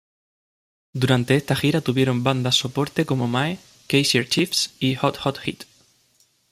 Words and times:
Durante 0.93 1.35
esta 1.35 1.55
gira 1.55 1.79
tuvieron 1.79 2.23
bandas 2.23 2.55
soporte 2.55 3.05
como 3.05 3.27
Mae, 3.27 3.59
Kaiser 3.87 4.27
Chiefs 4.27 4.73
y 4.79 4.95
Hot 4.95 5.17
Hot 5.17 5.37
Heat. 5.37 5.65